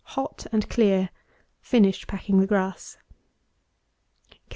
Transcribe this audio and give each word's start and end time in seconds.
Hot 0.17 0.47
and 0.51 0.67
clear. 0.67 1.11
_Finished 1.63 2.07
packing 2.07 2.39
the 2.39 2.47
grass. 2.47 2.97